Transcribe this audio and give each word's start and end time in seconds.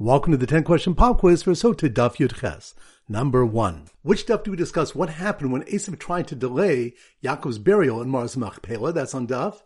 Welcome 0.00 0.30
to 0.30 0.36
the 0.36 0.46
10 0.46 0.62
question 0.62 0.94
pop 0.94 1.18
quiz 1.18 1.42
for 1.42 1.50
Sota 1.54 1.92
Daf 1.92 2.18
Yud 2.18 2.38
Ches. 2.38 2.72
Number 3.08 3.44
one. 3.44 3.88
Which 4.02 4.26
Daf 4.26 4.44
do 4.44 4.52
we 4.52 4.56
discuss 4.56 4.94
what 4.94 5.08
happened 5.08 5.50
when 5.50 5.64
Esav 5.64 5.98
tried 5.98 6.28
to 6.28 6.36
delay 6.36 6.94
Yaakov's 7.24 7.58
burial 7.58 8.00
in 8.00 8.08
Mars 8.08 8.36
Machpelah? 8.36 8.92
That's 8.92 9.12
on 9.12 9.26
Daf. 9.26 9.60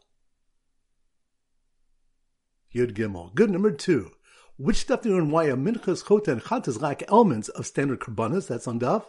Yud 2.75 2.95
Gimel. 2.95 3.35
Good. 3.35 3.51
Number 3.51 3.73
two. 3.73 4.13
Which 4.57 4.87
Daf 4.87 5.03
do 5.03 5.11
we 5.11 5.17
learn 5.17 5.31
why 5.31 5.45
a 5.45 5.55
Minchas, 5.55 6.07
Chota, 6.07 6.33
and 6.33 6.43
Chatas 6.43 6.81
lack 6.81 7.03
elements 7.11 7.51
of 7.51 7.67
standard 7.67 8.01
Korbanos? 8.01 8.49
That's 8.49 8.67
on 8.67 8.81
Daf. 8.81 9.05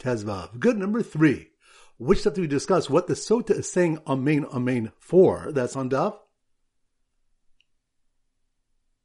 Tes 0.00 0.24
Vav. 0.24 0.58
Good. 0.58 0.76
Number 0.76 1.04
three. 1.04 1.50
Which 1.98 2.24
Daf 2.24 2.34
do 2.34 2.40
we 2.40 2.48
discuss 2.48 2.90
what 2.90 3.06
the 3.06 3.14
Sota 3.14 3.52
is 3.52 3.70
saying 3.70 4.00
Amen, 4.08 4.44
Amen 4.46 4.90
for? 4.98 5.52
That's 5.52 5.76
on 5.76 5.88
Daf. 5.88 6.16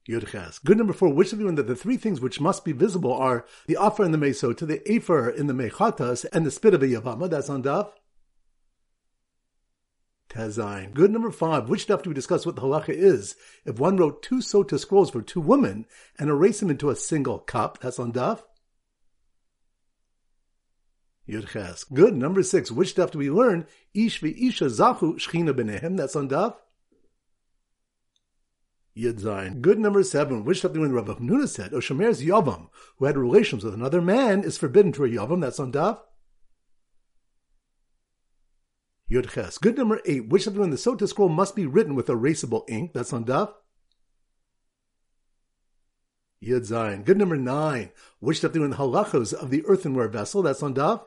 Yudches. 0.10 0.64
Good 0.64 0.78
number 0.78 0.94
four, 0.94 1.14
which 1.14 1.34
of 1.34 1.40
you 1.40 1.46
know 1.46 1.56
that 1.56 1.68
the 1.68 1.76
three 1.76 1.98
things 1.98 2.20
which 2.20 2.42
must 2.42 2.66
be 2.66 2.72
visible 2.72 3.14
are 3.14 3.46
the 3.68 3.78
offer 3.78 4.04
in 4.04 4.12
the 4.12 4.18
Mesota, 4.18 4.66
the 4.66 4.92
Afer 4.92 5.30
in 5.30 5.46
the 5.46 5.54
Mechatas, 5.54 6.26
and 6.34 6.46
the 6.46 6.52
spit 6.52 6.74
of 6.74 6.80
the 6.80 6.94
Yavama. 6.94 7.30
That's 7.30 7.50
on 7.50 7.62
Daf. 7.62 7.92
Tes 10.30 10.58
Zayin. 10.58 10.94
Good 10.94 11.12
number 11.12 11.32
five, 11.32 11.70
which 11.70 11.88
Daf 11.88 12.02
do 12.02 12.10
we 12.10 12.16
discuss 12.16 12.46
what 12.46 12.56
the 12.56 12.62
halacha 12.64 12.90
is 12.90 13.36
if 13.66 13.80
one 13.80 13.98
wrote 13.98 14.24
two 14.24 14.38
Sota 14.38 14.80
scrolls 14.80 15.12
for 15.12 15.22
two 15.22 15.42
women 15.42 15.86
and 16.18 16.30
erase 16.30 16.60
them 16.60 16.72
into 16.72 16.90
a 16.90 16.96
single 16.96 17.38
cup? 17.38 17.80
That's 17.80 18.00
on 18.00 18.12
Daf. 18.12 18.42
Yudches. 21.28 21.86
Good. 21.94 22.16
Number 22.16 22.42
six, 22.42 22.72
which 22.72 22.96
Daf 22.96 23.12
do 23.12 23.20
we 23.20 23.30
learn? 23.30 23.68
Ish 23.94 24.24
Isha 24.24 24.66
zachu 24.66 25.20
shchina 25.20 25.54
benehem. 25.54 25.98
That's 25.98 26.16
on 26.16 26.30
Daf. 26.30 26.56
Yud. 29.00 29.62
Good 29.62 29.80
number 29.80 30.04
seven, 30.04 30.44
which 30.44 30.62
something 30.62 30.82
when 30.82 30.92
Rav 30.92 31.06
Nuna 31.06 31.48
said, 31.48 31.74
a 31.74 31.78
Shomeres 31.78 32.26
Yavam, 32.26 32.68
who 32.98 33.06
had 33.06 33.18
relations 33.18 33.64
with 33.64 33.74
another 33.74 34.02
man, 34.02 34.44
is 34.44 34.58
forbidden 34.58 34.92
to 34.94 35.06
a 35.06 35.10
Yavam. 35.10 35.42
That's 35.42 35.60
on 35.60 35.72
Daf. 35.72 36.00
Yud 39.12 39.32
Ches. 39.32 39.58
Good 39.58 39.78
number 39.78 40.02
eight, 40.06 40.30
which 40.30 40.44
something 40.44 40.62
when 40.62 40.70
the 40.70 40.76
Sota 40.76 41.08
scroll 41.08 41.30
must 41.30 41.56
be 41.56 41.66
written 41.66 41.96
with 41.96 42.08
erasable 42.08 42.70
ink. 42.70 42.92
That's 42.94 43.14
on 43.14 43.26
Daf. 43.26 43.54
Yud 46.44 46.70
Zayin. 46.70 47.06
Good 47.06 47.18
number 47.18 47.38
nine, 47.38 47.92
which 48.20 48.40
something 48.40 48.62
when 48.62 48.72
the 48.72 48.78
halachos 48.78 49.34
of 49.34 49.50
the 49.50 49.66
earthenware 49.66 50.10
vessel. 50.10 50.42
That's 50.42 50.64
on 50.64 50.76
Daf. 50.76 51.02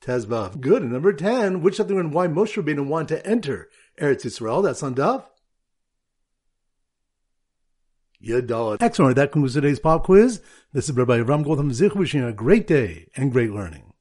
Tes 0.00 0.26
Vav. 0.26 0.60
Good. 0.60 0.82
And 0.82 0.92
number 0.92 1.12
10, 1.12 1.60
which 1.60 1.76
something 1.76 1.96
when 1.96 2.12
why 2.12 2.28
Moshe 2.28 2.62
Rabbeinu 2.62 2.86
wanted 2.86 3.16
to 3.16 3.26
enter 3.26 3.68
Eretz 4.00 4.24
Yisrael. 4.24 4.62
That's 4.62 4.82
on 4.82 4.94
Daf. 4.94 5.24
Yud 8.22 8.46
Daled. 8.46 8.78
Excellent. 8.80 9.16
That 9.16 9.32
concludes 9.32 9.54
today's 9.54 9.78
pop 9.78 10.04
quiz. 10.04 10.40
This 10.72 10.88
is 10.88 10.96
Rabbi 10.96 11.20
Ram 11.20 11.42
Gotham 11.42 11.72
Zich 11.72 11.94
wishing 11.94 12.22
a 12.22 12.32
great 12.32 12.66
day 12.66 13.08
and 13.14 13.32
great 13.32 13.52
learning. 13.52 13.92